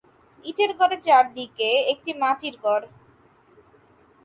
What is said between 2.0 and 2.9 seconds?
মাটির গড়।